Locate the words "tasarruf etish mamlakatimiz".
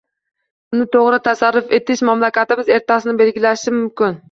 1.27-2.73